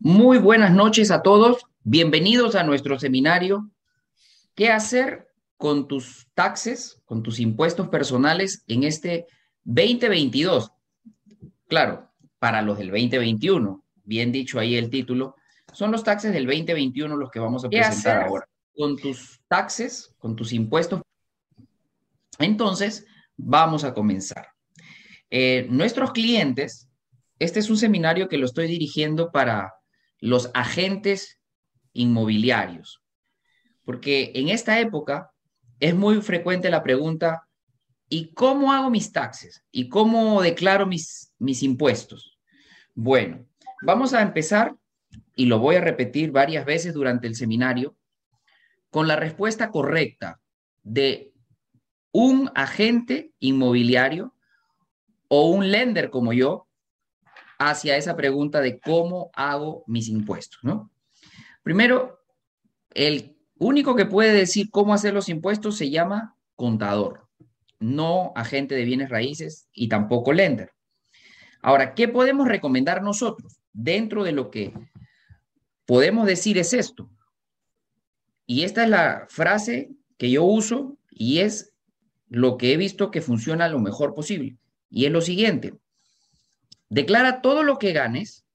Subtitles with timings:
[0.00, 1.66] Muy buenas noches a todos.
[1.82, 3.68] Bienvenidos a nuestro seminario.
[4.54, 9.26] ¿Qué hacer con tus taxes, con tus impuestos personales en este
[9.64, 10.70] 2022?
[11.66, 12.08] Claro,
[12.38, 15.34] para los del 2021, bien dicho ahí el título,
[15.72, 18.48] son los taxes del 2021 los que vamos a presentar ahora.
[18.76, 21.02] Con tus taxes, con tus impuestos.
[22.38, 23.04] Entonces,
[23.36, 24.46] vamos a comenzar.
[25.28, 26.88] Eh, nuestros clientes,
[27.40, 29.74] este es un seminario que lo estoy dirigiendo para
[30.20, 31.40] los agentes
[31.92, 33.02] inmobiliarios.
[33.84, 35.30] Porque en esta época
[35.80, 37.46] es muy frecuente la pregunta,
[38.08, 39.64] ¿y cómo hago mis taxes?
[39.70, 42.38] ¿Y cómo declaro mis, mis impuestos?
[42.94, 43.46] Bueno,
[43.82, 44.74] vamos a empezar,
[45.34, 47.96] y lo voy a repetir varias veces durante el seminario,
[48.90, 50.40] con la respuesta correcta
[50.82, 51.32] de
[52.12, 54.34] un agente inmobiliario
[55.28, 56.67] o un lender como yo
[57.58, 60.90] hacia esa pregunta de cómo hago mis impuestos, ¿no?
[61.62, 62.20] Primero,
[62.94, 67.28] el único que puede decir cómo hacer los impuestos se llama contador,
[67.78, 70.72] no agente de bienes raíces y tampoco lender.
[71.60, 73.60] Ahora, ¿qué podemos recomendar nosotros?
[73.72, 74.72] Dentro de lo que
[75.84, 77.10] podemos decir es esto.
[78.46, 81.72] Y esta es la frase que yo uso y es
[82.28, 84.56] lo que he visto que funciona lo mejor posible.
[84.90, 85.74] Y es lo siguiente.
[86.88, 88.46] Declara todo lo que ganes.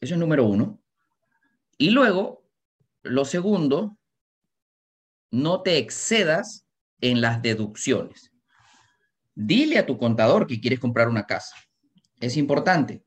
[0.00, 0.80] Eso es número uno.
[1.78, 2.44] Y luego,
[3.02, 3.96] lo segundo,
[5.30, 6.66] no te excedas
[7.00, 8.30] en las deducciones.
[9.34, 11.56] Dile a tu contador que quieres comprar una casa.
[12.20, 13.02] Es importante,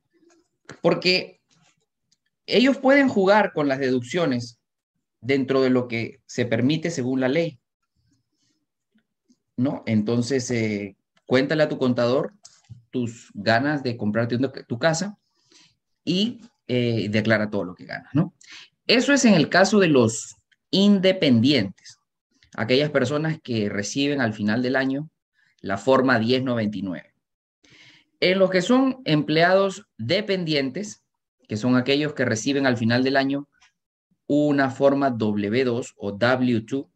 [0.81, 1.41] porque
[2.45, 4.59] ellos pueden jugar con las deducciones
[5.21, 7.59] dentro de lo que se permite según la ley.
[9.55, 9.83] ¿No?
[9.85, 12.33] Entonces, eh, cuéntale a tu contador
[12.97, 15.19] tus ganas de comprarte tu casa
[16.03, 18.33] y eh, declara todo lo que ganas, ¿no?
[18.87, 20.37] Eso es en el caso de los
[20.71, 21.99] independientes,
[22.55, 25.11] aquellas personas que reciben al final del año
[25.61, 27.13] la forma 1099.
[28.19, 31.03] En los que son empleados dependientes,
[31.47, 33.47] que son aquellos que reciben al final del año
[34.25, 36.87] una forma W2 o W2,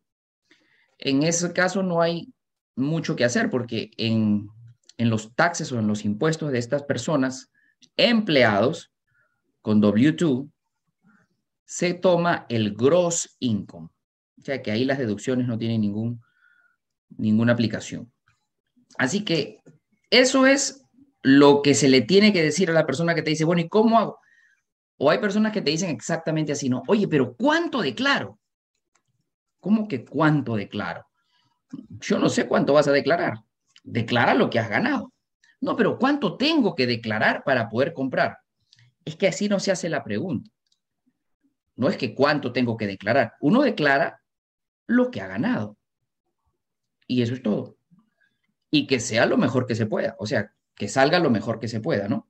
[0.97, 2.33] en ese caso no hay
[2.75, 4.50] mucho que hacer porque en
[5.01, 7.51] en los taxes o en los impuestos de estas personas
[7.97, 8.91] empleados
[9.63, 10.47] con W2,
[11.66, 13.88] se toma el gross income.
[14.38, 16.22] O sea que ahí las deducciones no tienen ningún,
[17.17, 18.12] ninguna aplicación.
[19.00, 19.57] Así que
[20.12, 20.84] eso es
[21.23, 23.69] lo que se le tiene que decir a la persona que te dice, bueno, ¿y
[23.69, 24.19] cómo hago?
[24.97, 28.38] O hay personas que te dicen exactamente así, no, oye, pero ¿cuánto declaro?
[29.59, 31.07] ¿Cómo que cuánto declaro?
[31.72, 33.33] Yo no sé cuánto vas a declarar
[33.84, 35.14] declara lo que has ganado.
[35.59, 38.40] No, pero ¿cuánto tengo que declarar para poder comprar?
[39.06, 40.50] Es que así no se hace la pregunta.
[41.75, 43.34] No es que cuánto tengo que declarar.
[43.42, 44.22] Uno declara
[44.88, 45.78] lo que ha ganado.
[47.08, 47.78] Y eso es todo.
[48.69, 50.16] Y que sea lo mejor que se pueda.
[50.19, 52.28] O sea, que salga lo mejor que se pueda, ¿no?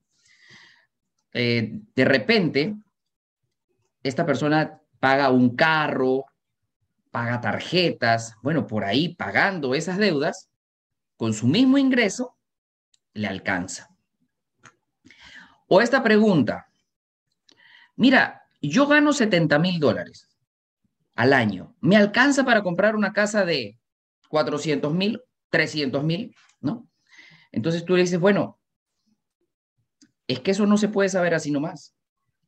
[1.34, 2.76] Eh, de repente,
[4.04, 6.26] esta persona paga un carro,
[7.12, 10.51] paga tarjetas, bueno, por ahí pagando esas deudas,
[11.22, 12.36] con su mismo ingreso,
[13.14, 13.96] le alcanza.
[15.68, 16.66] O esta pregunta,
[17.96, 20.36] mira, yo gano 70 mil dólares
[21.16, 23.80] al año, ¿me alcanza para comprar una casa de
[24.30, 25.22] 400 mil,
[25.52, 26.36] 300 mil?
[26.60, 26.90] ¿No?
[27.52, 28.60] Entonces tú le dices, bueno,
[30.26, 31.96] es que eso no se puede saber así nomás.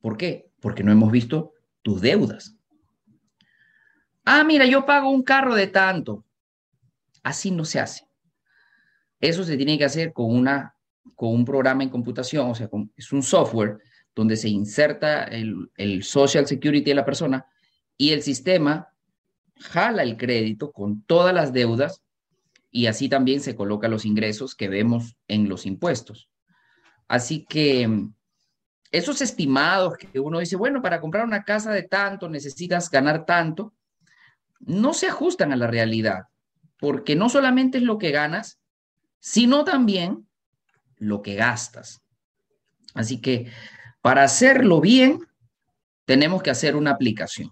[0.01, 0.50] ¿Por qué?
[0.59, 1.53] Porque no hemos visto
[1.84, 2.55] tus deudas.
[4.25, 6.25] Ah, mira, yo pago un carro de tanto.
[7.22, 8.11] Así no se hace.
[9.23, 10.75] Eso se tiene que hacer con, una,
[11.16, 13.78] con un programa en computación, o sea, es un software
[14.13, 17.45] donde se inserta el, el Social Security de la persona
[17.95, 18.89] y el sistema
[19.61, 22.01] jala el crédito con todas las deudas
[22.69, 26.29] y así también se coloca los ingresos que vemos en los impuestos.
[27.07, 27.90] Así que
[28.91, 33.73] esos estimados que uno dice, bueno, para comprar una casa de tanto necesitas ganar tanto,
[34.59, 36.23] no se ajustan a la realidad,
[36.78, 38.59] porque no solamente es lo que ganas,
[39.23, 40.28] sino también
[40.97, 42.03] lo que gastas.
[42.93, 43.49] Así que
[44.02, 45.22] para hacerlo bien,
[46.03, 47.49] tenemos que hacer una aplicación.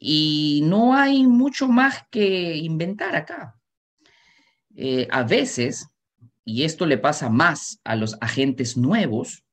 [0.00, 3.54] Y no hay mucho más que inventar acá.
[4.74, 5.86] Eh, a veces,
[6.44, 9.44] y esto le pasa más a los agentes nuevos,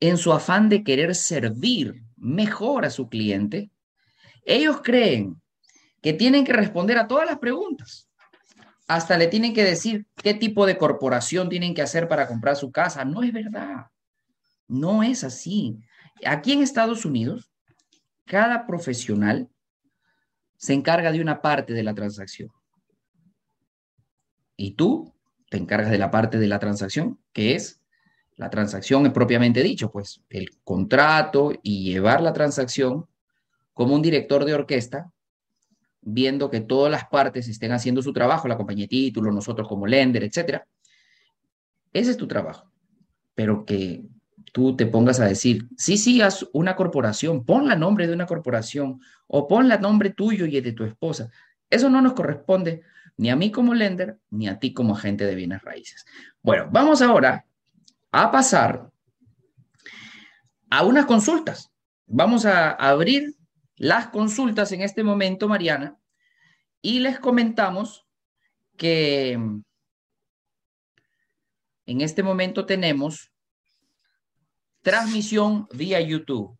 [0.00, 3.70] en su afán de querer servir mejor a su cliente,
[4.46, 5.38] ellos creen
[6.00, 8.09] que tienen que responder a todas las preguntas
[8.90, 12.72] hasta le tienen que decir qué tipo de corporación tienen que hacer para comprar su
[12.72, 13.04] casa.
[13.04, 13.86] No es verdad.
[14.66, 15.78] No es así.
[16.26, 17.52] Aquí en Estados Unidos,
[18.24, 19.48] cada profesional
[20.56, 22.50] se encarga de una parte de la transacción.
[24.56, 25.14] Y tú
[25.50, 27.80] te encargas de la parte de la transacción, que es
[28.34, 33.06] la transacción propiamente dicho, pues el contrato y llevar la transacción
[33.72, 35.12] como un director de orquesta,
[36.02, 39.86] viendo que todas las partes estén haciendo su trabajo, la compañía de título, nosotros como
[39.86, 40.66] lender, etcétera.
[41.92, 42.70] Ese es tu trabajo.
[43.34, 44.04] Pero que
[44.52, 48.26] tú te pongas a decir, sí, sí, haz una corporación, pon la nombre de una
[48.26, 51.30] corporación o pon la nombre tuyo y de tu esposa.
[51.68, 52.82] Eso no nos corresponde
[53.16, 56.06] ni a mí como lender, ni a ti como agente de bienes raíces.
[56.42, 57.44] Bueno, vamos ahora
[58.10, 58.90] a pasar
[60.70, 61.70] a unas consultas.
[62.06, 63.34] Vamos a abrir
[63.80, 65.98] las consultas en este momento, Mariana,
[66.82, 68.06] y les comentamos
[68.76, 69.64] que en
[71.86, 73.32] este momento tenemos
[74.82, 76.58] transmisión vía YouTube.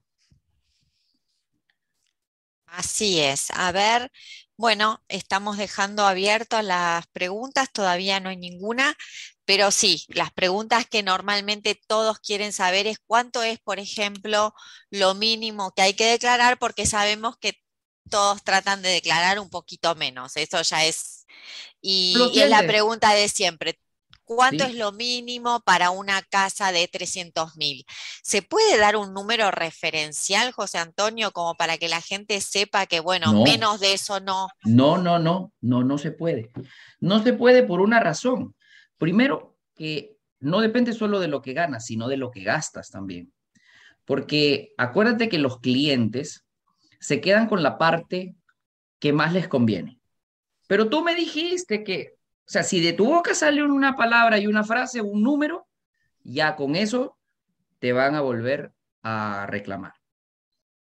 [2.65, 3.51] Así es.
[3.51, 4.11] A ver,
[4.57, 8.97] bueno, estamos dejando abiertas las preguntas, todavía no hay ninguna,
[9.51, 14.55] pero sí, las preguntas que normalmente todos quieren saber es cuánto es, por ejemplo,
[14.91, 17.55] lo mínimo que hay que declarar, porque sabemos que
[18.09, 20.37] todos tratan de declarar un poquito menos.
[20.37, 21.27] Eso ya es.
[21.81, 23.81] Y, y es la pregunta de siempre.
[24.23, 27.85] ¿Cuánto es lo mínimo para una casa de 300 mil?
[28.23, 33.01] ¿Se puede dar un número referencial, José Antonio, como para que la gente sepa que,
[33.01, 34.47] bueno, menos de eso no?
[34.63, 36.53] No, no, no, no, no se puede.
[37.01, 38.55] No se puede por una razón.
[39.01, 43.33] Primero, que no depende solo de lo que ganas, sino de lo que gastas también.
[44.05, 46.47] Porque acuérdate que los clientes
[47.01, 48.37] se quedan con la parte
[49.01, 49.99] que más les conviene.
[50.69, 52.21] Pero tú me dijiste que
[52.51, 55.69] o sea, si de tu boca sale una palabra y una frase, un número,
[56.25, 57.17] ya con eso
[57.79, 59.93] te van a volver a reclamar.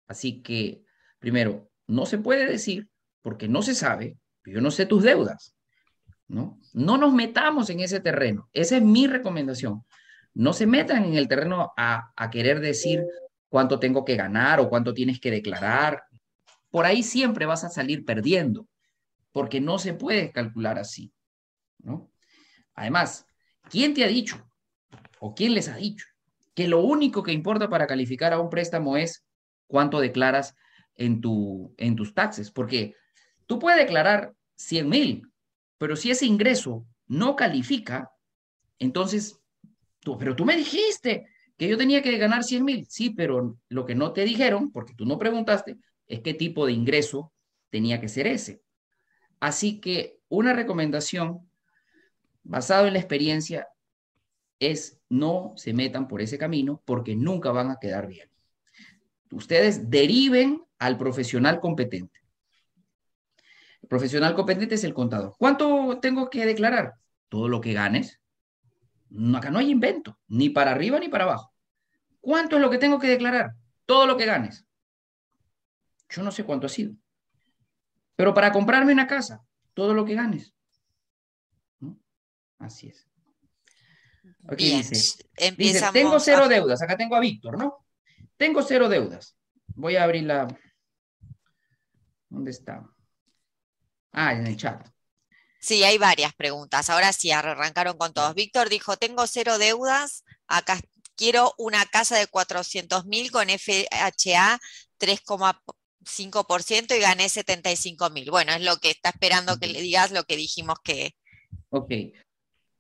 [0.06, 0.84] Así que,
[1.20, 2.90] primero, no se puede decir
[3.22, 5.53] porque no se sabe, yo no sé tus deudas,
[6.34, 6.60] ¿no?
[6.74, 8.50] No nos metamos en ese terreno.
[8.54, 9.86] Esa es mi recomendación.
[10.34, 13.06] No se metan en el terreno a, a querer decir
[13.50, 16.04] cuánto tengo que ganar o cuánto tienes que declarar.
[16.72, 18.68] Por ahí siempre vas a salir perdiendo,
[19.32, 21.14] porque no se puede calcular así.
[21.78, 22.10] ¿no?
[22.74, 23.28] Además,
[23.70, 24.44] ¿quién te ha dicho
[25.20, 26.08] o quién les ha dicho
[26.56, 29.24] que lo único que importa para calificar a un préstamo es
[29.68, 30.56] cuánto declaras
[30.96, 32.50] en, tu, en tus taxes?
[32.50, 32.96] Porque
[33.46, 35.33] tú puedes declarar 100 mil,
[35.84, 38.10] pero si ese ingreso no califica,
[38.80, 39.38] entonces,
[40.00, 41.28] tú, pero tú me dijiste
[41.58, 42.86] que yo tenía que ganar 100 mil.
[42.88, 45.76] Sí, pero lo que no te dijeron, porque tú no preguntaste,
[46.08, 47.34] es qué tipo de ingreso
[47.70, 48.62] tenía que ser ese.
[49.42, 51.52] Así que una recomendación
[52.44, 53.68] basado en la experiencia,
[54.60, 58.30] es no se metan por ese camino porque nunca van a quedar bien.
[59.32, 62.23] Ustedes deriven al profesional competente.
[63.84, 65.36] El profesional competente es el contador.
[65.38, 66.94] ¿Cuánto tengo que declarar?
[67.28, 68.22] Todo lo que ganes.
[69.36, 71.54] acá no hay invento, ni para arriba ni para abajo.
[72.22, 73.52] ¿Cuánto es lo que tengo que declarar?
[73.86, 74.66] Todo lo que ganes.
[76.10, 76.96] Yo no sé cuánto ha sido.
[78.16, 79.44] Pero para comprarme una casa,
[79.74, 80.56] todo lo que ganes.
[82.58, 83.06] Así es.
[85.58, 86.82] dice, tengo cero deudas.
[86.82, 87.86] Acá tengo a Víctor, ¿no?
[88.38, 89.36] Tengo cero deudas.
[89.76, 90.48] Voy a abrir la...
[92.30, 92.93] ¿Dónde está?
[94.14, 94.88] Ah, en el chat.
[95.60, 96.90] Sí, hay varias preguntas.
[96.90, 98.36] Ahora sí, arrancaron con todos.
[98.36, 100.24] Víctor dijo, tengo cero deudas.
[100.48, 100.80] Acá
[101.16, 104.60] quiero una casa de 400 mil con FHA
[105.00, 108.30] 3,5% y gané 75 mil.
[108.30, 111.16] Bueno, es lo que está esperando que le digas lo que dijimos que...
[111.70, 111.92] Ok,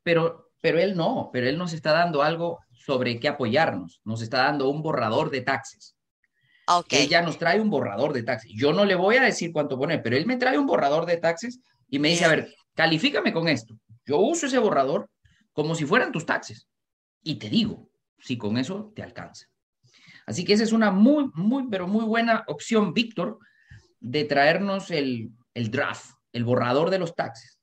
[0.03, 4.39] pero, pero él no, pero él nos está dando algo sobre qué apoyarnos, nos está
[4.39, 5.95] dando un borrador de taxes.
[6.65, 7.03] Okay.
[7.03, 8.51] Él ya nos trae un borrador de taxes.
[8.55, 11.17] Yo no le voy a decir cuánto poner, pero él me trae un borrador de
[11.17, 13.77] taxes y me dice, a ver, califícame con esto.
[14.05, 15.09] Yo uso ese borrador
[15.51, 16.67] como si fueran tus taxes.
[17.21, 19.47] Y te digo, si con eso te alcanza.
[20.25, 23.39] Así que esa es una muy, muy, pero muy buena opción, Víctor,
[23.99, 27.59] de traernos el, el draft, el borrador de los taxes,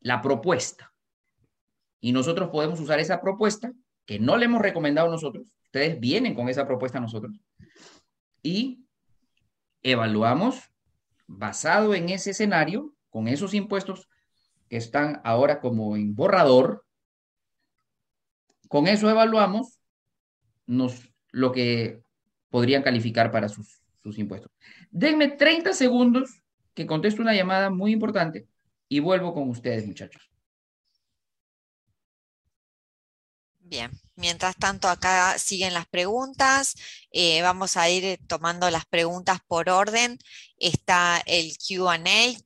[0.00, 0.92] la propuesta.
[2.00, 3.72] Y nosotros podemos usar esa propuesta,
[4.04, 7.38] que no le hemos recomendado nosotros, ustedes vienen con esa propuesta a nosotros,
[8.42, 8.84] y
[9.82, 10.70] evaluamos
[11.26, 14.08] basado en ese escenario, con esos impuestos
[14.68, 16.84] que están ahora como en borrador,
[18.68, 19.78] con eso evaluamos
[20.66, 22.02] nos, lo que
[22.48, 24.50] podrían calificar para sus, sus impuestos.
[24.90, 26.42] Denme 30 segundos
[26.74, 28.46] que contesto una llamada muy importante
[28.88, 30.31] y vuelvo con ustedes, muchachos.
[33.72, 36.74] Bien, Mientras tanto, acá siguen las preguntas.
[37.10, 40.18] Eh, vamos a ir tomando las preguntas por orden.
[40.58, 41.96] Está el QA,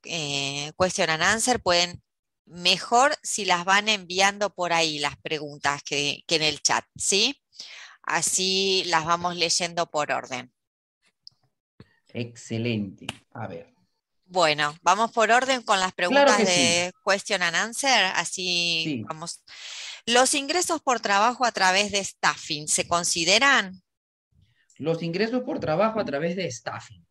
[0.05, 1.61] eh, question and answer.
[1.61, 2.01] Pueden
[2.45, 7.43] mejor si las van enviando por ahí las preguntas que, que en el chat, ¿sí?
[8.03, 10.53] Así las vamos leyendo por orden.
[12.15, 13.09] Excelente.
[13.33, 13.75] A ver.
[14.27, 19.43] Bueno, vamos por orden con las preguntas de question and answer, así vamos.
[20.07, 23.83] ¿Los ingresos por trabajo a través de staffing se consideran?
[24.79, 27.07] Los ingresos por trabajo a través de staffing.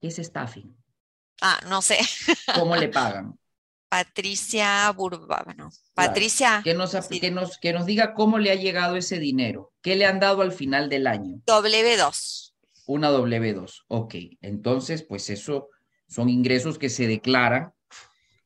[0.00, 0.76] ¿Qué es staffing?
[1.40, 1.98] Ah, no sé.
[2.54, 3.38] ¿Cómo le pagan?
[3.88, 5.70] Patricia Burbano.
[5.94, 6.60] Patricia.
[6.62, 9.72] Que nos, que, nos, que nos diga cómo le ha llegado ese dinero.
[9.80, 11.40] ¿Qué le han dado al final del año?
[11.46, 12.48] W2
[12.88, 13.84] una W2.
[13.88, 15.68] Ok, entonces, pues eso
[16.08, 17.74] son ingresos que se declaran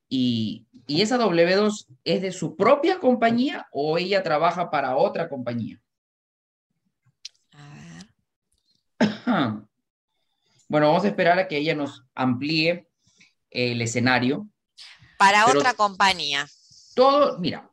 [0.09, 5.81] y, esa W2 es de su propia compañía o ella trabaja para otra compañía.
[10.69, 12.89] Bueno, vamos a esperar a que ella nos amplíe
[13.51, 14.49] el escenario.
[15.19, 16.49] Para otra compañía.
[16.95, 17.71] Todo, mira,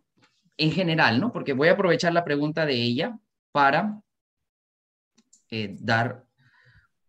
[0.57, 1.31] en general, ¿no?
[1.31, 3.17] Porque voy a aprovechar la pregunta de ella
[3.53, 4.01] para
[5.49, 6.25] eh, dar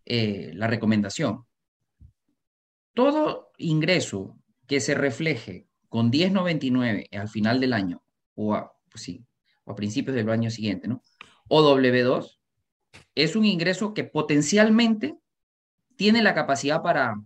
[0.04, 1.45] eh, la recomendación.
[2.95, 4.38] Todo ingreso
[4.69, 8.02] que se refleje con 1099 al final del año
[8.37, 9.26] o a, pues sí,
[9.64, 11.02] o a principios del año siguiente, ¿no?
[11.49, 12.38] O W2
[13.14, 15.18] es un ingreso que potencialmente
[15.97, 17.20] tiene la capacidad para,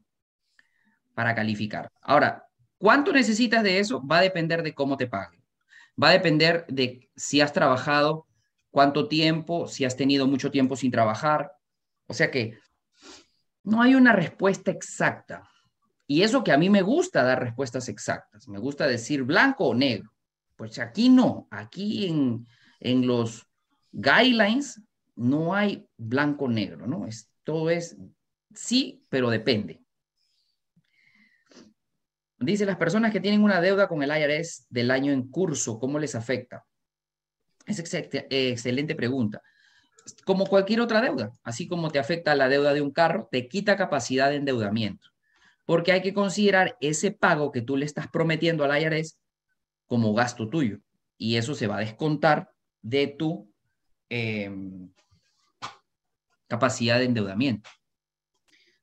[1.14, 1.92] para calificar.
[2.00, 4.04] Ahora, ¿cuánto necesitas de eso?
[4.04, 5.44] Va a depender de cómo te paguen.
[6.02, 8.26] Va a depender de si has trabajado,
[8.70, 11.52] cuánto tiempo, si has tenido mucho tiempo sin trabajar.
[12.06, 12.58] O sea que
[13.62, 15.48] no hay una respuesta exacta.
[16.06, 19.74] Y eso que a mí me gusta dar respuestas exactas, me gusta decir blanco o
[19.74, 20.12] negro.
[20.56, 22.46] Pues aquí no, aquí en,
[22.80, 23.46] en los
[23.90, 24.82] guidelines
[25.16, 27.06] no hay blanco o negro, ¿no?
[27.06, 27.96] Es, todo es
[28.54, 29.80] sí, pero depende.
[32.38, 35.98] Dice, las personas que tienen una deuda con el IRS del año en curso, ¿cómo
[35.98, 36.66] les afecta?
[37.66, 39.40] Es excelente pregunta
[40.24, 43.76] como cualquier otra deuda, así como te afecta la deuda de un carro, te quita
[43.76, 45.08] capacidad de endeudamiento,
[45.64, 49.18] porque hay que considerar ese pago que tú le estás prometiendo al IRS
[49.86, 50.78] como gasto tuyo,
[51.18, 52.50] y eso se va a descontar
[52.82, 53.50] de tu
[54.08, 54.90] em,
[56.46, 57.70] capacidad de endeudamiento.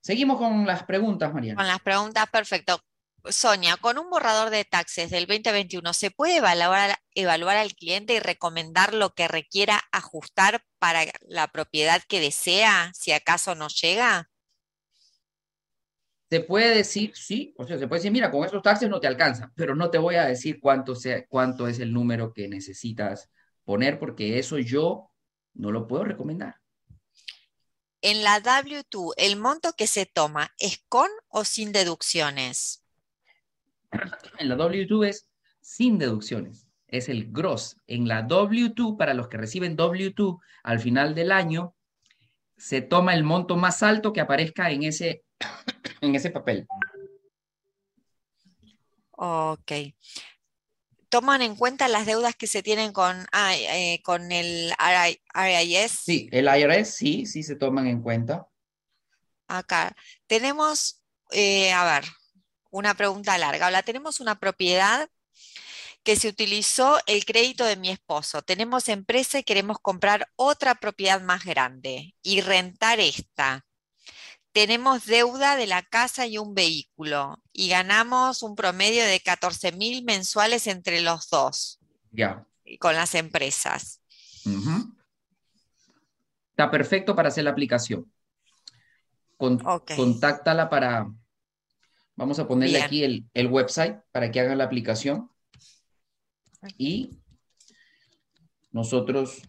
[0.00, 1.56] Seguimos con las preguntas, Mariana.
[1.56, 2.82] Con las preguntas, perfecto.
[3.30, 8.18] Sonia, con un borrador de taxes del 2021, ¿se puede evaluar, evaluar al cliente y
[8.18, 14.31] recomendar lo que requiera ajustar para la propiedad que desea, si acaso no llega?
[16.32, 19.06] Se puede decir, sí, o sea, se puede decir, mira, con esos taxes no te
[19.06, 23.30] alcanza, pero no te voy a decir cuánto, sea, cuánto es el número que necesitas
[23.64, 25.10] poner, porque eso yo
[25.52, 26.56] no lo puedo recomendar.
[28.00, 32.82] En la W2, ¿el monto que se toma es con o sin deducciones?
[34.38, 35.28] En la W2 es
[35.60, 37.76] sin deducciones, es el gross.
[37.86, 41.74] En la W2, para los que reciben W2 al final del año,
[42.56, 45.24] se toma el monto más alto que aparezca en ese,
[46.02, 46.66] en ese papel.
[49.12, 49.72] Ok.
[51.08, 54.72] ¿Toman en cuenta las deudas que se tienen con, eh, con el
[55.34, 55.92] IRS?
[56.04, 58.46] Sí, el IRS sí, sí se toman en cuenta.
[59.46, 59.94] Acá
[60.26, 62.04] tenemos, eh, a ver,
[62.70, 63.68] una pregunta larga.
[63.68, 65.08] Hola, tenemos una propiedad
[66.02, 68.42] que se utilizó el crédito de mi esposo.
[68.42, 73.64] Tenemos empresa y queremos comprar otra propiedad más grande y rentar esta.
[74.52, 80.04] Tenemos deuda de la casa y un vehículo y ganamos un promedio de 14 mil
[80.04, 81.80] mensuales entre los dos.
[82.10, 82.46] Ya.
[82.78, 84.00] Con las empresas.
[86.50, 88.12] Está perfecto para hacer la aplicación.
[89.38, 91.10] Contáctala para,
[92.14, 95.30] Vamos a ponerle aquí el, website para que hagan la aplicación.
[96.76, 97.18] Y
[98.70, 99.42] nosotros,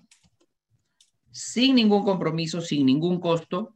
[1.30, 3.76] sin ningún compromiso, sin ningún costo,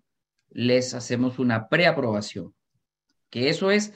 [0.49, 2.53] les hacemos una preaprobación.
[3.29, 3.93] Que eso es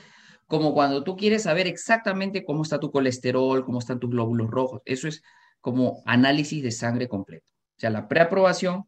[0.48, 4.82] como cuando tú quieres saber exactamente cómo está tu colesterol, cómo están tus glóbulos rojos.
[4.86, 5.24] Eso es
[5.62, 7.46] como análisis de sangre completo.
[7.78, 8.84] O sea, la preaprobación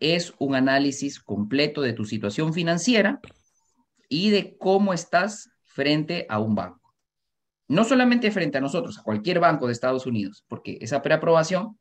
[0.00, 3.20] es un análisis completo de tu situación financiera
[4.08, 6.94] y de cómo estás frente a un banco.
[7.66, 11.78] No solamente frente a nosotros, a cualquier banco de Estados Unidos, porque esa preaprobación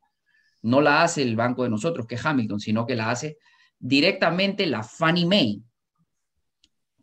[0.62, 3.38] no la hace el banco de nosotros, que es Hamilton, sino que la hace
[3.80, 5.62] directamente la Fannie Mae.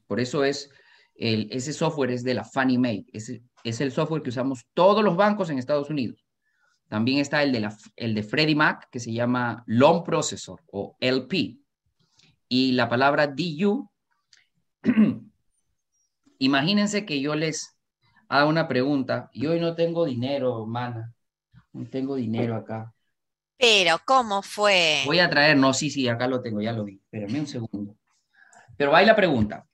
[0.07, 0.71] Por eso es
[1.17, 3.07] ese software es de la Fannie Mae.
[3.13, 6.25] Es, es el software que usamos todos los bancos en Estados Unidos.
[6.89, 10.97] También está el de, la, el de Freddie Mac, que se llama Loan Processor o
[11.01, 11.59] LP.
[12.49, 13.91] Y la palabra DU,
[16.39, 17.77] imagínense que yo les
[18.29, 21.15] haga una pregunta y hoy no tengo dinero, mana.
[21.73, 22.95] No tengo dinero acá.
[23.57, 25.03] Pero, ¿cómo fue?
[25.07, 26.95] Voy a traer, no, sí, sí, acá lo tengo, ya lo vi.
[26.95, 27.97] Espérenme un segundo.
[28.77, 29.67] Pero ahí la pregunta.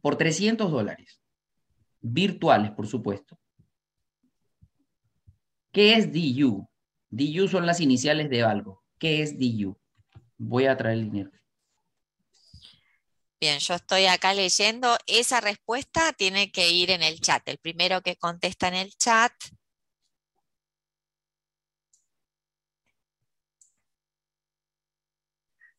[0.00, 1.20] Por 300 dólares,
[2.00, 3.38] virtuales, por supuesto,
[5.72, 6.68] ¿Qué es DU?
[7.10, 8.82] DU son las iniciales de algo.
[8.98, 9.78] ¿Qué es DU?
[10.36, 11.30] Voy a traer el dinero.
[13.40, 14.96] Bien, yo estoy acá leyendo.
[15.06, 17.46] Esa respuesta tiene que ir en el chat.
[17.48, 19.32] El primero que contesta en el chat.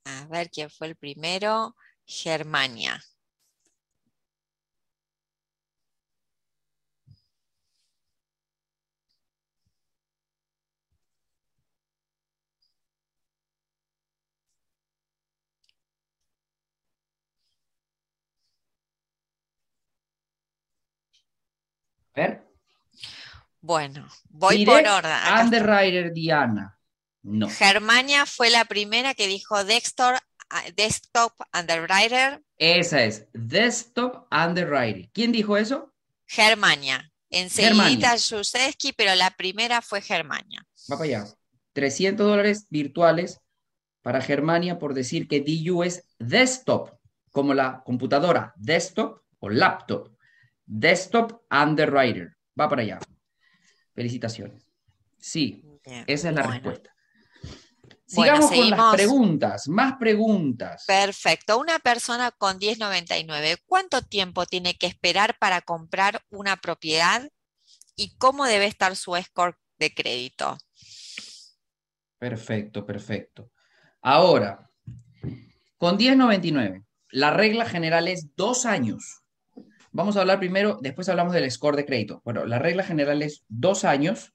[0.06, 1.76] A ver quién fue el primero.
[2.06, 3.02] Germania.
[22.16, 22.48] ver.
[23.62, 25.12] Bueno, voy por orden.
[25.40, 26.78] Underwriter Diana.
[27.24, 27.50] No.
[27.50, 30.16] Germania fue la primera que dijo desktop,
[30.76, 32.42] desktop Underwriter.
[32.58, 35.10] Esa es, Desktop Underwriter.
[35.14, 35.94] ¿Quién dijo eso?
[36.26, 37.12] Germania.
[37.30, 40.66] Enseguida Juseski, pero la primera fue Germania.
[40.92, 41.26] Va para allá.
[41.74, 43.40] 300 dólares virtuales
[44.02, 46.92] para Germania por decir que DU es desktop,
[47.32, 50.10] como la computadora, desktop o laptop.
[50.66, 52.36] Desktop Underwriter.
[52.60, 53.00] Va para allá.
[53.94, 54.70] Felicitaciones.
[55.18, 55.64] Sí,
[56.08, 56.91] esa es la respuesta.
[58.12, 60.84] Sigamos con las preguntas, más preguntas.
[60.86, 61.60] Perfecto.
[61.60, 67.30] Una persona con 1099, ¿cuánto tiempo tiene que esperar para comprar una propiedad
[67.96, 70.58] y cómo debe estar su score de crédito?
[72.18, 73.52] Perfecto, perfecto.
[74.02, 74.70] Ahora,
[75.78, 79.22] con 1099, la regla general es dos años
[79.94, 82.22] Vamos a hablar primero, después hablamos del score de crédito.
[82.24, 84.34] Bueno, la regla general es dos años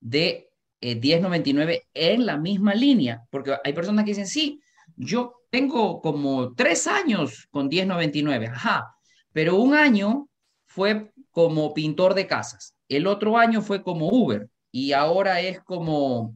[0.00, 0.50] de
[0.84, 4.60] 1099 eh, en la misma línea, porque hay personas que dicen, sí,
[4.96, 8.94] yo tengo como tres años con 1099, ajá,
[9.32, 10.28] pero un año
[10.66, 16.34] fue como pintor de casas, el otro año fue como Uber y ahora es como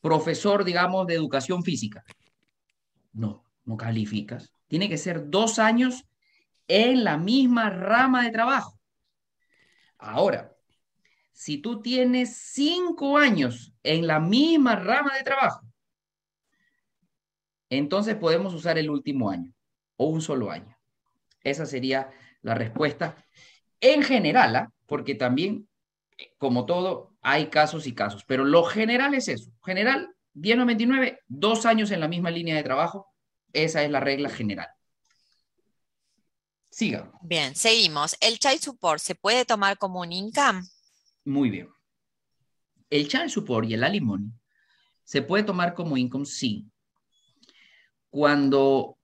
[0.00, 2.04] profesor, digamos, de educación física.
[3.12, 4.52] No, no calificas.
[4.68, 6.04] Tiene que ser dos años
[6.68, 8.78] en la misma rama de trabajo.
[9.98, 10.51] Ahora,
[11.32, 15.66] si tú tienes cinco años en la misma rama de trabajo,
[17.70, 19.52] entonces podemos usar el último año
[19.96, 20.76] o un solo año.
[21.42, 22.10] Esa sería
[22.42, 23.16] la respuesta
[23.80, 24.72] en general, ¿ah?
[24.86, 25.68] porque también,
[26.38, 29.50] como todo, hay casos y casos, pero lo general es eso.
[29.64, 33.08] General, 1099, dos años en la misma línea de trabajo,
[33.52, 34.68] esa es la regla general.
[36.70, 37.12] Siga.
[37.20, 38.16] Bien, seguimos.
[38.20, 40.62] ¿El child support se puede tomar como un income?
[41.24, 41.68] Muy bien.
[42.90, 44.32] El child support y el alimony
[45.04, 46.66] se puede tomar como income, sí.
[48.10, 48.98] Cuando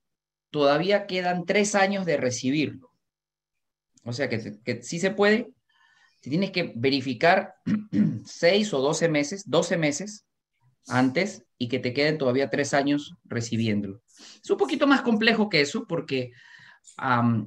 [0.51, 2.91] todavía quedan tres años de recibirlo.
[4.05, 5.49] O sea que, que sí se puede.
[6.21, 7.55] Si tienes que verificar
[8.25, 10.27] seis o doce meses, doce meses
[10.89, 14.03] antes y que te queden todavía tres años recibiéndolo.
[14.43, 16.33] Es un poquito más complejo que eso porque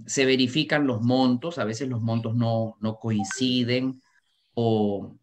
[0.05, 4.01] se verifican los montos, a veces los montos no, no coinciden,
[4.63, 5.17] o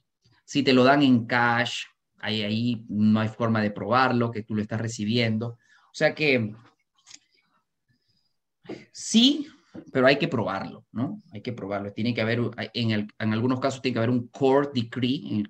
[0.44, 1.85] si te lo dan en cash,
[2.18, 5.59] ahí, ahí no hay forma de probarlo, que tú lo estás recibiendo.
[5.90, 6.55] O sea que
[8.92, 9.46] sí,
[9.92, 11.22] pero hay que probarlo, ¿no?
[11.33, 11.92] Hay que probarlo.
[11.92, 12.40] Tiene que haber,
[12.74, 15.44] en, en algunos casos tiene que haber un court decree,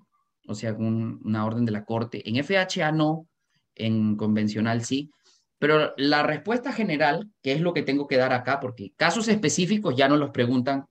[0.47, 2.29] o sea, una orden de la corte.
[2.29, 3.27] En FHA no,
[3.75, 5.11] en convencional sí,
[5.59, 9.97] pero la respuesta general, que es lo que tengo que dar acá, porque casos específicos
[9.97, 10.87] ya nos los preguntan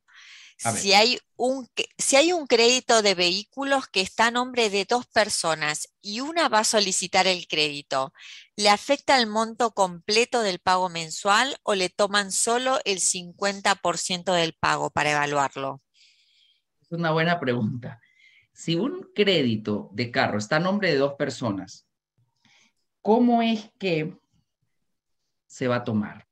[0.61, 5.07] Si hay, un, si hay un crédito de vehículos que está a nombre de dos
[5.07, 8.13] personas y una va a solicitar el crédito,
[8.57, 14.53] ¿le afecta el monto completo del pago mensual o le toman solo el 50% del
[14.53, 15.81] pago para evaluarlo?
[16.83, 17.99] Es una buena pregunta.
[18.53, 21.87] Si un crédito de carro está a nombre de dos personas,
[23.01, 24.15] ¿cómo es que
[25.47, 26.27] se va a tomar?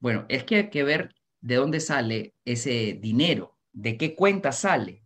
[0.00, 3.54] Bueno, es que hay que ver de dónde sale ese dinero.
[3.72, 5.02] de qué cuenta sale.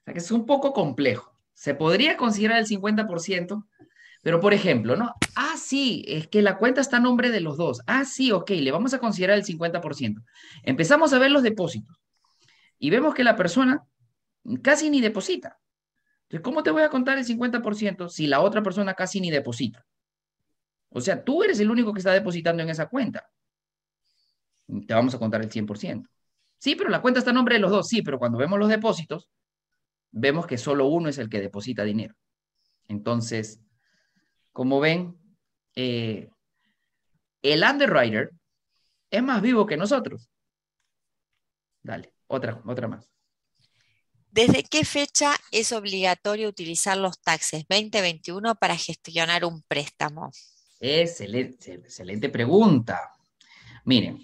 [0.00, 1.32] O sea que es un poco complejo.
[1.54, 3.64] Se podría considerar el 50%,
[4.22, 5.14] pero por ejemplo, ¿no?
[5.36, 7.80] Ah, sí, es que la cuenta está a nombre de los dos.
[7.86, 10.24] Ah, sí, ok, le vamos a considerar el 50%.
[10.64, 11.96] Empezamos a ver los depósitos
[12.78, 13.86] y vemos que la persona
[14.62, 15.60] casi ni deposita.
[16.22, 19.86] Entonces, ¿cómo te voy a contar el 50% si la otra persona casi ni deposita?
[20.90, 23.28] O sea, tú eres el único que está depositando en esa cuenta.
[24.86, 26.08] Te vamos a contar el 100%.
[26.58, 27.88] Sí, pero la cuenta está a nombre de los dos.
[27.88, 29.28] Sí, pero cuando vemos los depósitos,
[30.10, 32.14] vemos que solo uno es el que deposita dinero.
[32.88, 33.60] Entonces,
[34.52, 35.16] como ven,
[35.74, 36.30] eh,
[37.42, 38.30] el underwriter
[39.10, 40.30] es más vivo que nosotros.
[41.82, 43.08] Dale, otra, otra más.
[44.30, 50.30] ¿Desde qué fecha es obligatorio utilizar los taxes 2021 para gestionar un préstamo?
[50.78, 53.15] Excelente, excelente pregunta.
[53.86, 54.20] Miren,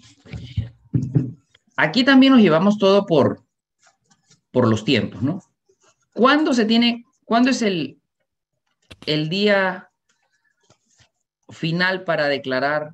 [1.77, 3.41] aquí también nos llevamos todo por,
[4.51, 5.41] por los tiempos, ¿no?
[6.13, 7.97] ¿Cuándo se tiene, cuándo es el,
[9.05, 9.89] el día
[11.47, 12.93] final para declarar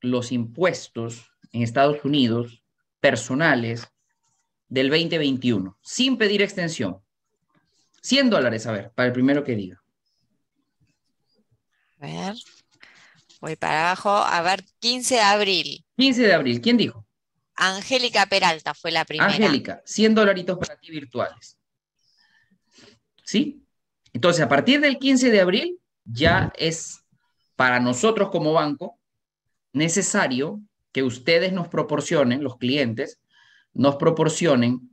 [0.00, 2.62] los impuestos en Estados Unidos
[2.98, 3.86] personales
[4.68, 7.02] del 2021, sin pedir extensión?
[8.00, 9.82] 100 dólares, a ver, para el primero que diga.
[12.00, 12.36] A ver,
[13.46, 14.10] voy para abajo.
[14.10, 15.84] A ver, 15 de abril.
[15.96, 17.06] 15 de abril, ¿quién dijo?
[17.54, 19.30] Angélica Peralta fue la primera.
[19.30, 21.56] Angélica, 100 dolaritos para ti virtuales.
[23.24, 23.64] ¿Sí?
[24.12, 27.04] Entonces, a partir del 15 de abril, ya es
[27.54, 28.98] para nosotros como banco
[29.72, 30.60] necesario
[30.92, 33.20] que ustedes nos proporcionen, los clientes,
[33.72, 34.90] nos proporcionen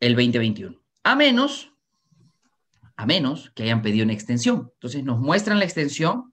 [0.00, 0.76] el 2021.
[1.04, 1.73] A menos,
[2.96, 4.70] a menos que hayan pedido una extensión.
[4.74, 6.32] Entonces nos muestran la extensión,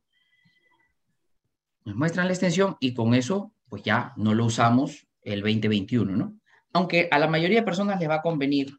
[1.86, 6.38] nos muestran la extensión y con eso, pues ya no lo usamos el 2021, ¿no?
[6.74, 8.78] Aunque a la mayoría de personas les va a convenir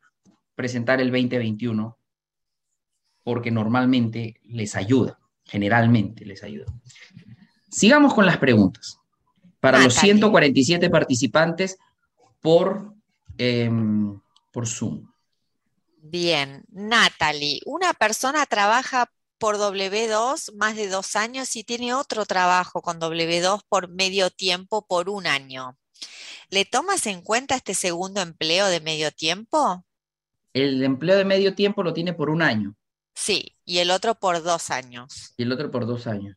[0.55, 1.99] presentar el 2021
[3.23, 6.67] porque normalmente les ayuda, generalmente les ayuda.
[7.71, 8.99] Sigamos con las preguntas.
[9.61, 11.79] Para los 147 participantes
[12.41, 12.95] por,
[13.39, 15.12] em, por Zoom.
[16.05, 22.83] Bien, Natalie, una persona trabaja por W2 más de dos años y tiene otro trabajo
[22.83, 25.79] con W2 por medio tiempo por un año.
[26.51, 29.85] ¿Le tomas en cuenta este segundo empleo de medio tiempo?
[30.53, 32.75] El empleo de medio tiempo lo tiene por un año.
[33.15, 35.35] Sí, y el otro por dos años.
[35.37, 36.37] Y el otro por dos años.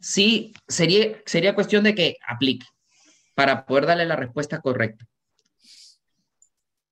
[0.00, 2.66] Sí, sería, sería cuestión de que aplique
[3.34, 5.04] para poder darle la respuesta correcta.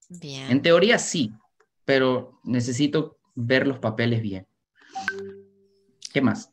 [0.08, 0.50] Bien.
[0.50, 1.32] En teoría sí,
[1.84, 4.46] pero necesito ver los papeles bien.
[6.12, 6.50] ¿Qué más?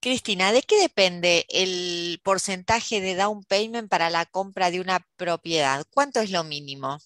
[0.00, 5.86] Cristina, ¿de qué depende el porcentaje de down payment para la compra de una propiedad?
[5.90, 6.98] ¿Cuánto es lo mínimo?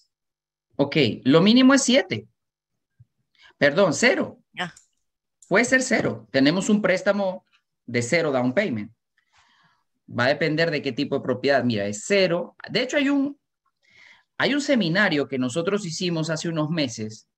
[0.76, 2.26] Ok, lo mínimo es 7.
[3.58, 4.38] Perdón, cero.
[4.58, 4.72] Ah.
[5.48, 6.28] Puede ser cero.
[6.30, 7.44] Tenemos un préstamo
[7.86, 8.92] de cero down payment.
[10.08, 11.64] Va a depender de qué tipo de propiedad.
[11.64, 12.56] Mira, es cero.
[12.70, 13.38] De hecho, hay un,
[14.38, 17.28] hay un seminario que nosotros hicimos hace unos meses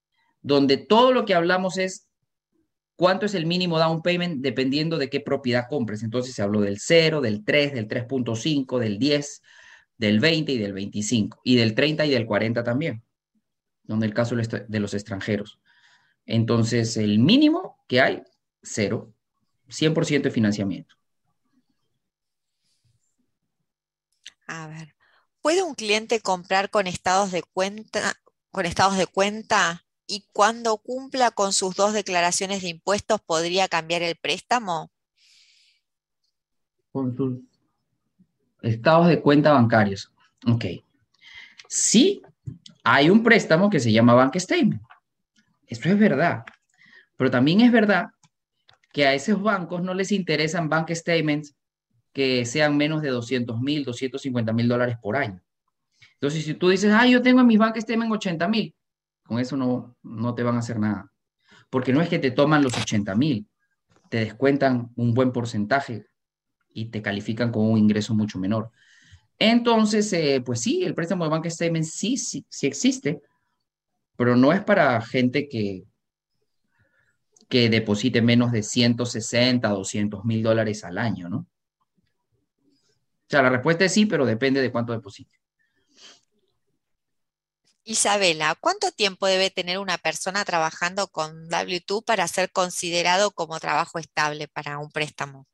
[0.43, 2.07] donde todo lo que hablamos es
[2.97, 6.03] cuánto es el mínimo down payment dependiendo de qué propiedad compres.
[6.03, 9.43] Entonces se habló del 0, del 3, del 3.5, del 10,
[9.99, 13.03] del 20 y del 25, y del 30 y del 40 también
[13.91, 15.59] donde el caso de los extranjeros.
[16.25, 18.23] Entonces, el mínimo que hay,
[18.63, 19.13] cero,
[19.69, 20.95] 100% de financiamiento.
[24.47, 24.95] A ver,
[25.43, 28.15] ¿puede un cliente comprar con estados de cuenta,
[28.51, 34.03] con estados de cuenta y cuando cumpla con sus dos declaraciones de impuestos podría cambiar
[34.03, 34.91] el préstamo?
[36.93, 37.39] Con sus
[38.63, 40.13] estados de cuenta bancarios.
[40.47, 40.65] Ok.
[41.69, 42.23] Sí,
[42.83, 44.83] hay un préstamo que se llama Bank Statement.
[45.67, 46.45] Eso es verdad.
[47.17, 48.09] Pero también es verdad
[48.93, 51.55] que a esos bancos no les interesan bank statements
[52.13, 55.41] que sean menos de 200 mil, 250 mil dólares por año.
[56.15, 58.75] Entonces, si tú dices, ah, yo tengo en mis bank statements 80 mil,
[59.23, 61.11] con eso no, no te van a hacer nada.
[61.71, 63.49] Porque no es que te toman los 80 mil,
[64.09, 66.07] te descuentan un buen porcentaje
[66.75, 68.71] y te califican con un ingreso mucho menor.
[69.39, 73.23] Entonces, eh, pues sí, el préstamo de bank statement sí, sí, sí existe,
[74.17, 75.85] pero no es para gente que,
[77.49, 81.47] que deposite menos de 160, 200 mil dólares al año, ¿no?
[83.31, 85.39] O sea, la respuesta es sí, pero depende de cuánto deposite.
[87.85, 94.01] Isabela, ¿cuánto tiempo debe tener una persona trabajando con W2 para ser considerado como trabajo
[94.01, 95.47] estable para un préstamo?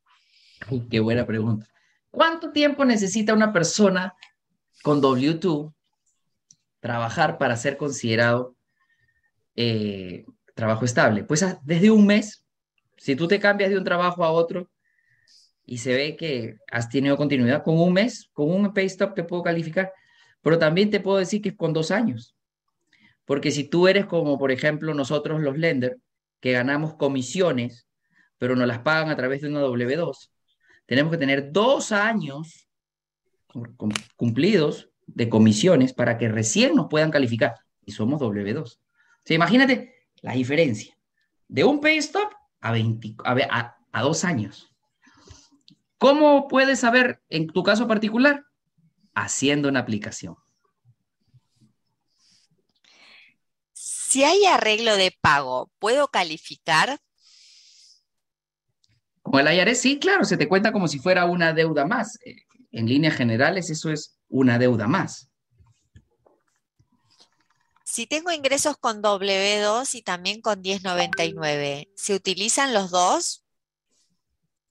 [0.91, 1.69] qué buena pregunta.
[2.11, 4.15] ¿Cuánto tiempo necesita una persona
[4.83, 5.75] con W2
[6.81, 8.57] trabajar para ser considerado
[9.55, 11.25] eh, trabajo estable?
[11.25, 12.43] Pues ah, desde un mes,
[12.97, 14.71] si tú te cambias de un trabajo a otro
[15.67, 19.25] y se ve que has tenido continuidad con un mes, con un pay stop te
[19.25, 19.93] puedo calificar,
[20.41, 22.37] pero también te puedo decir que es con dos años.
[23.25, 25.97] Porque si tú eres como, por ejemplo, nosotros los lenders,
[26.41, 27.89] que ganamos comisiones,
[28.39, 30.31] pero nos las pagan a través de una W2,
[30.87, 32.69] tenemos que tener dos años
[34.17, 37.55] cumplidos de comisiones para que recién nos puedan calificar.
[37.85, 38.79] Y somos W2.
[38.79, 40.97] O imagínate la diferencia
[41.49, 44.76] de un pay stop a, 20, a, a dos años.
[45.99, 48.45] ¿Cómo puedes saber en tu caso particular?
[49.15, 50.37] Haciendo una aplicación.
[53.73, 57.01] Si hay arreglo de pago, ¿puedo calificar?
[59.23, 62.19] Como el IRS, sí, claro, se te cuenta como si fuera una deuda más.
[62.71, 65.31] En líneas generales, eso es una deuda más.
[67.85, 73.45] Si tengo ingresos con W2 y también con 1099, ¿se utilizan los dos?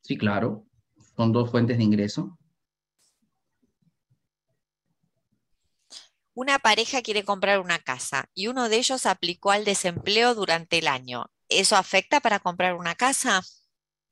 [0.02, 0.66] Sí, claro.
[1.16, 2.38] Son dos fuentes de ingreso.
[6.34, 10.88] Una pareja quiere comprar una casa y uno de ellos aplicó al desempleo durante el
[10.88, 11.28] año.
[11.48, 13.42] ¿Eso afecta para comprar una casa?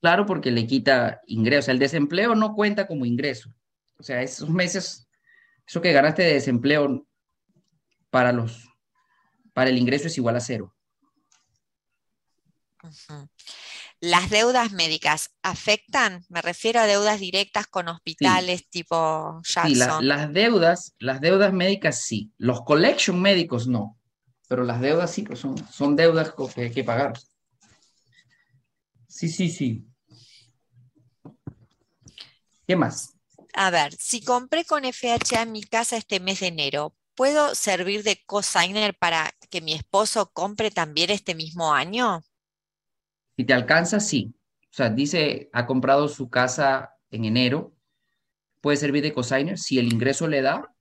[0.00, 1.70] Claro, porque le quita ingreso.
[1.70, 3.50] El desempleo no cuenta como ingreso.
[3.98, 5.06] O sea, esos meses,
[5.66, 7.06] eso que ganaste de desempleo
[8.08, 8.68] para los,
[9.52, 10.74] para el ingreso es igual a cero.
[14.04, 16.26] ¿Las deudas médicas afectan?
[16.28, 20.00] Me refiero a deudas directas con hospitales tipo Jackson.
[20.00, 22.30] Sí, las deudas, las deudas médicas sí.
[22.36, 23.98] Los collection médicos no.
[24.46, 27.14] Pero las deudas sí, pues son, son deudas que hay que pagar.
[29.08, 29.86] Sí, sí, sí.
[32.66, 33.14] ¿Qué más?
[33.54, 38.02] A ver, si compré con FHA en mi casa este mes de enero, ¿puedo servir
[38.02, 42.22] de cosigner para que mi esposo compre también este mismo año?
[43.36, 44.34] Si te alcanza, sí.
[44.62, 47.74] O sea, dice, ha comprado su casa en enero,
[48.60, 49.58] puede servir de cosigner.
[49.58, 50.74] Si el ingreso le da,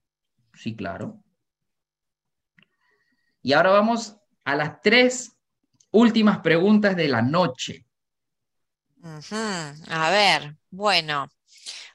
[0.54, 1.24] sí, claro.
[3.42, 5.36] Y ahora vamos a las tres
[5.92, 7.86] últimas preguntas de la noche.
[9.90, 11.30] A ver, bueno,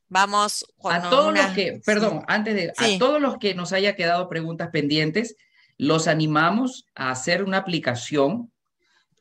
[0.08, 3.96] vamos con a todos los que, perdón, antes de a todos los que nos haya
[3.96, 5.36] quedado preguntas pendientes,
[5.78, 8.52] los animamos a hacer una aplicación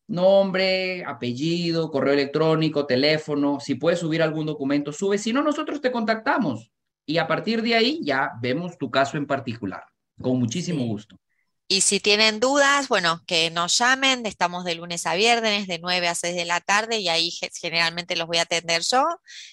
[0.09, 3.59] Nombre, apellido, correo electrónico, teléfono.
[3.59, 5.19] Si puedes subir algún documento, sube.
[5.19, 6.71] Si no, nosotros te contactamos.
[7.05, 9.83] Y a partir de ahí ya vemos tu caso en particular.
[10.21, 11.19] Con muchísimo gusto.
[11.68, 16.07] Y si tienen dudas, bueno, que nos llamen, estamos de lunes a viernes, de 9
[16.07, 19.05] a 6 de la tarde, y ahí generalmente los voy a atender yo.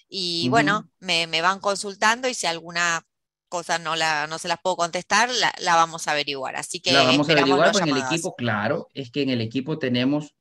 [0.08, 3.04] Y bueno, me, van consultando y si alguna
[3.50, 6.56] cosa no, la, no se las puedo contestar, la, vamos a averiguar.
[6.56, 9.42] Así que la vamos a averiguar pues, en el equipo, claro, es que en el
[9.42, 10.36] equipo tenemos,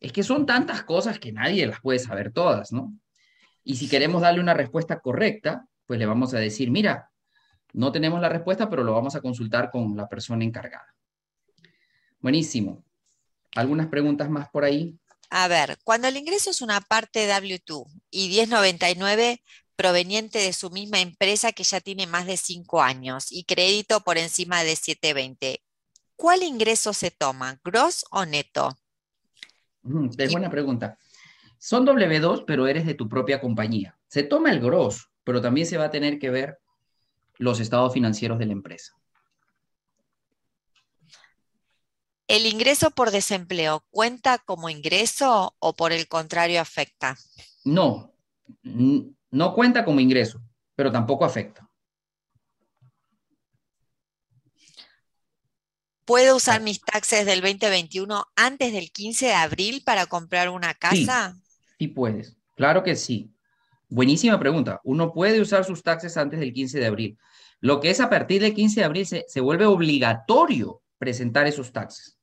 [0.00, 2.90] es que son tantas cosas que nadie las puede saber todas, ¿no?
[3.64, 7.10] Y si queremos darle una respuesta correcta, pues le vamos a decir, mira,
[7.74, 10.94] no tenemos la respuesta, pero lo vamos a consultar con la persona encargada.
[12.22, 12.84] Buenísimo.
[13.56, 14.96] ¿Algunas preguntas más por ahí?
[15.28, 19.42] A ver, cuando el ingreso es una parte W2 y 1099
[19.76, 24.18] proveniente de su misma empresa que ya tiene más de 5 años y crédito por
[24.18, 25.62] encima de 720,
[26.14, 28.76] ¿cuál ingreso se toma, gross o neto?
[30.16, 30.96] es buena pregunta.
[31.58, 33.98] Son W2, pero eres de tu propia compañía.
[34.06, 36.58] Se toma el gross, pero también se va a tener que ver
[37.38, 38.94] los estados financieros de la empresa.
[42.32, 47.18] ¿El ingreso por desempleo cuenta como ingreso o por el contrario afecta?
[47.62, 48.14] No,
[48.62, 50.40] no cuenta como ingreso,
[50.74, 51.68] pero tampoco afecta.
[56.06, 61.34] ¿Puedo usar mis taxes del 2021 antes del 15 de abril para comprar una casa?
[61.34, 62.38] Sí, sí puedes.
[62.56, 63.30] Claro que sí.
[63.90, 64.80] Buenísima pregunta.
[64.84, 67.18] Uno puede usar sus taxes antes del 15 de abril.
[67.60, 71.72] Lo que es a partir del 15 de abril se, se vuelve obligatorio presentar esos
[71.72, 72.21] taxes.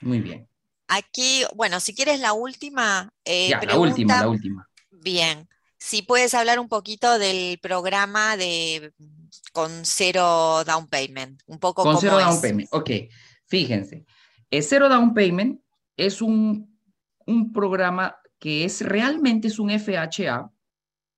[0.00, 0.48] Muy bien.
[0.88, 3.12] Aquí, bueno, si quieres la última.
[3.24, 4.68] Eh, ya, la última, la última.
[4.90, 5.48] Bien.
[5.78, 8.92] Si puedes hablar un poquito del programa de
[9.52, 12.68] con cero down payment, un poco con cero down payment.
[12.72, 12.90] Ok,
[13.46, 14.04] fíjense.
[14.50, 15.60] El cero down payment
[15.96, 16.78] es un,
[17.26, 20.50] un programa que es realmente es un FHA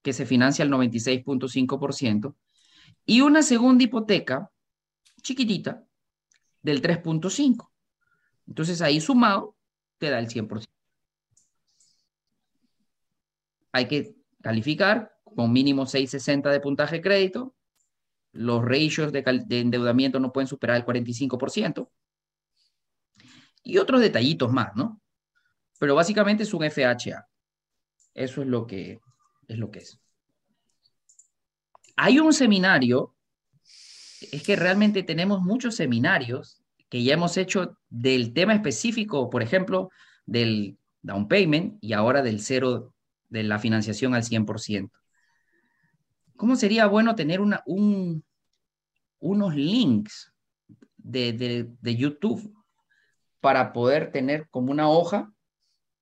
[0.03, 2.35] que se financia al 96.5%
[3.07, 4.51] y una segunda hipoteca
[5.23, 5.85] chiquitita
[6.61, 7.71] del 3.5.
[8.46, 9.57] Entonces ahí sumado
[9.98, 10.66] te da el 100%.
[13.72, 17.55] Hay que calificar con mínimo 660 de puntaje de crédito.
[18.33, 21.90] Los ratios de, de endeudamiento no pueden superar el 45%.
[23.64, 25.00] Y otros detallitos más, ¿no?
[25.78, 27.28] Pero básicamente es un FHA.
[28.14, 29.00] Eso es lo que
[29.48, 29.59] es.
[29.59, 29.98] Lo que es.
[31.96, 33.14] Hay un seminario,
[34.33, 36.62] es que realmente tenemos muchos seminarios
[36.92, 39.88] que ya hemos hecho del tema específico, por ejemplo,
[40.26, 42.92] del down payment y ahora del cero
[43.31, 44.90] de la financiación al 100%.
[46.37, 48.22] ¿Cómo sería bueno tener una, un,
[49.20, 50.35] unos links
[50.98, 52.55] de, de YouTube
[53.40, 55.33] para poder tener como una hoja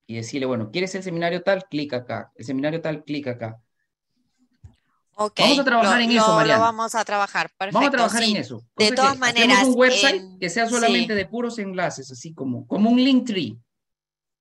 [0.07, 1.63] y decirle, bueno, ¿quieres el seminario tal?
[1.69, 2.33] Clic acá.
[2.35, 3.61] El seminario tal, clic acá.
[5.13, 5.43] Okay.
[5.43, 6.59] Vamos a trabajar en eso, Mariana.
[6.59, 7.75] vamos a trabajar, perfecto.
[7.75, 8.63] Vamos a trabajar en eso.
[8.77, 9.63] de todas maneras.
[9.65, 13.57] un website que sea solamente de puros enlaces, así como, como un link tree.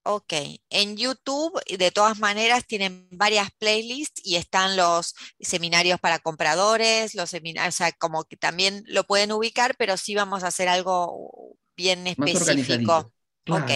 [0.02, 0.32] Ok,
[0.70, 7.28] en YouTube de todas maneras tienen varias playlists y están los seminarios para compradores, los
[7.28, 11.54] seminarios, o sea, como que también lo pueden ubicar, pero sí vamos a hacer algo
[11.76, 13.12] bien específico.
[13.48, 13.70] Ok.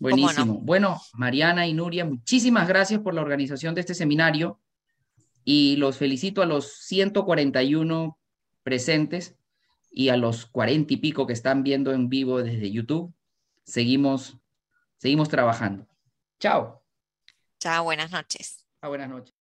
[0.00, 0.54] Buenísimo.
[0.62, 4.58] Bueno, Mariana y Nuria, muchísimas gracias por la organización de este seminario
[5.52, 8.16] y los felicito a los 141
[8.62, 9.34] presentes
[9.90, 13.12] y a los 40 y pico que están viendo en vivo desde YouTube.
[13.64, 14.38] Seguimos,
[14.98, 15.88] seguimos trabajando.
[16.38, 16.84] Chao.
[17.58, 18.64] Chao, buenas noches.
[18.80, 19.34] Chao, buenas noches.